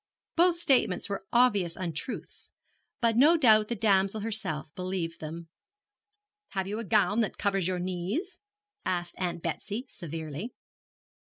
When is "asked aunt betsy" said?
8.83-9.85